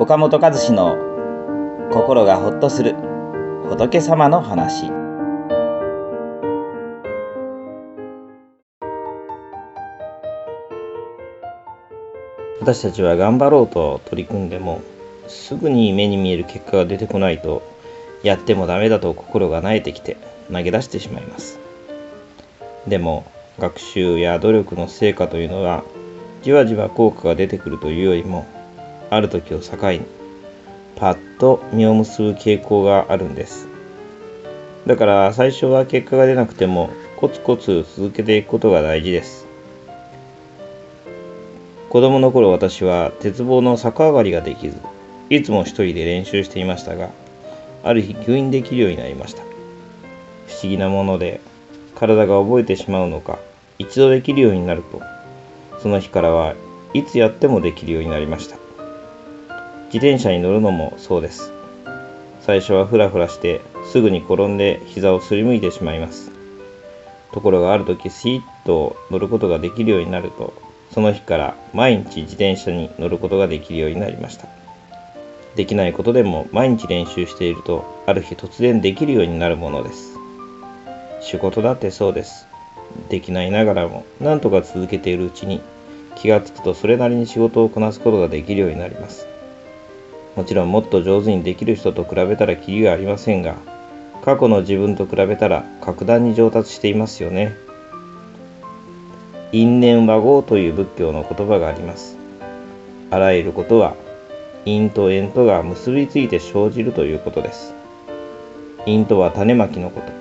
[0.00, 0.96] 岡本和志の
[1.90, 2.94] 心がほっとする
[3.68, 4.92] 仏様の話。
[12.60, 14.82] 私たちは頑張ろうと取り組んでも
[15.26, 17.62] すぐに目に見える結果が出てこないと
[18.22, 20.16] やってもダメだと心が慣れてきて
[20.52, 21.58] 投げ出してしまいます。
[22.86, 23.26] でも
[23.58, 25.82] 学習や努力の成果というのは
[26.44, 28.46] じわじわ効果が出てくるというよりも
[29.10, 30.00] ある時を境に
[30.96, 33.68] パッと実を結ぶ傾向があるんです。
[34.86, 39.46] だから最初は結果が出なくてもコツコツ続けていくことが大事です。
[41.90, 44.76] 子供の頃私は鉄棒の逆上がりができず
[45.30, 47.10] いつも一人で練習していましたが
[47.82, 49.42] ある日吸引できるようになりました。
[49.42, 51.40] 不思議なもので
[51.94, 53.38] 体が覚えてしまうのか
[53.78, 55.00] 一度できるようになると
[55.80, 56.54] その日からは
[56.94, 58.67] いつやってもできるようになりました。
[59.88, 61.50] 自転車に乗るのもそうです。
[62.42, 66.30] 最初はフラフラしてすぐに転んで膝をすりむいてしまいます。
[67.32, 70.52] ところがある時スイッと乗ることができるようになると
[70.92, 74.46] その日から毎日自転車に乗ることができるようになりました。
[75.56, 80.18] できないことでも毎日練習しているとある日突然できるようになるものです。
[81.22, 82.46] 仕事だってそうです。
[83.08, 85.62] できないながらも何とか続けているうちに
[86.14, 89.26] 気がつくとそれなりに仕事をこなすことができるようになります。
[90.38, 93.56] もちろんもっと上手にできる人と比べたらキリがありませんが
[94.24, 97.56] 過去の自分と比べたら格段に上達していますよね。
[99.50, 102.16] 因縁和合という仏教の言葉があります。
[103.10, 103.96] あらゆることは
[104.64, 107.74] 因と縁とが結びついて生じるということです。
[108.86, 110.12] 因とは種まきのこと。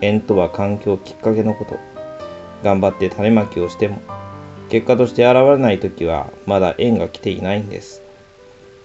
[0.00, 1.78] 縁とは環境きっかけのこと。
[2.64, 4.02] 頑張って種まきをしても
[4.68, 8.03] 結果として現れない時はまだ縁が来ていないんです。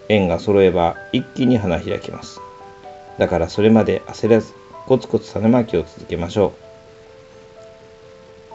[0.09, 2.41] 縁が揃えば一気に花開きます。
[3.19, 4.53] だからそれまで焦らず
[4.87, 6.53] コツコツ種まきを続けましょ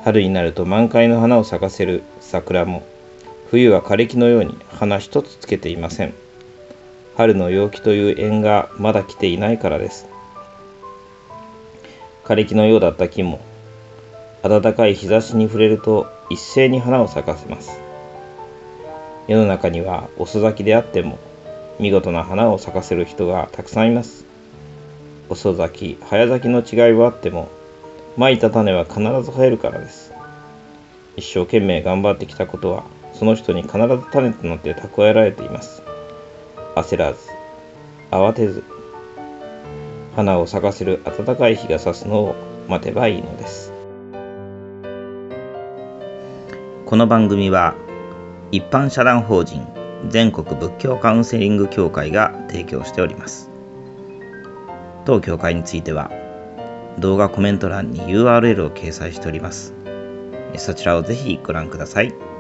[0.01, 0.03] う。
[0.03, 2.83] 春になると満開の花を咲かせる桜も
[3.51, 6.15] 冬は枯れ木のように花一つつけていません。
[7.17, 10.09] 春の陽気という縁がまだ来ていないからです。
[12.25, 13.41] 枯れ木のようだった木も
[14.43, 17.79] 暖かい日差しに触れると一斉に花を咲かせます。
[19.29, 21.19] 世の中には遅咲きであっても
[21.81, 24.25] 見事な花を咲かせる人がたくさんいます。
[25.29, 27.49] 遅咲き早咲きの違いはあっても
[28.17, 30.13] まいた種は必ず生えるからです。
[31.17, 35.83] 一生懸命頑張ってきたことはその人に必ず種となって蓄えられています。
[36.77, 37.19] 焦らず
[38.11, 38.63] 慌てず
[40.15, 42.35] 花を咲かせる暖かい日が差すのを
[42.69, 43.73] 待てばいいのです。
[46.87, 47.75] この番組は
[48.53, 49.67] 一般社団法人
[50.09, 53.51] 全国仏教カウンセリング協会が提供しております
[55.05, 56.11] 当協会については
[56.99, 59.75] 動画コメント欄に URL を掲載しております
[60.57, 62.34] そちらをぜひご覧ください。